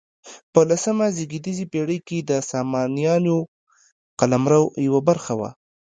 [0.53, 3.35] په لسمه زېږدیزې پیړۍ کې د سامانیانو
[4.19, 5.49] قلمرو یوه برخه وه.